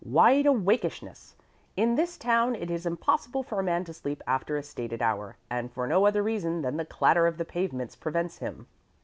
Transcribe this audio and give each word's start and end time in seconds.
Wide 0.03 0.45
awakeishness. 0.47 1.35
In 1.77 1.93
this 1.93 2.17
town 2.17 2.55
it 2.55 2.71
is 2.71 2.87
impossible 2.87 3.43
for 3.43 3.59
a 3.59 3.63
man 3.63 3.83
to 3.85 3.93
sleep 3.93 4.23
after 4.25 4.57
a 4.57 4.63
stated 4.63 4.99
hour, 4.99 5.37
and 5.47 5.71
for 5.71 5.85
no 5.85 6.07
other 6.07 6.23
reason 6.23 6.63
than 6.63 6.77
that 6.77 6.89
the 6.89 6.89
clatter 6.95 7.27
of 7.27 7.37
the 7.37 7.45
pavements 7.45 7.95
prevents 7.95 8.39
him. 8.39 8.65